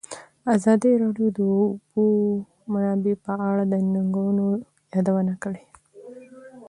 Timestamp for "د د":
1.33-1.39